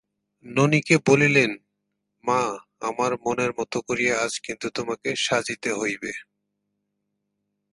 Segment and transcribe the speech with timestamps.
[0.45, 1.51] ননিকে বলিলেন,
[2.23, 2.41] মা,
[2.81, 6.11] আমার মনের মতো করিয়া আজ কিন্তু তোমাকে সাজিতে হইবে।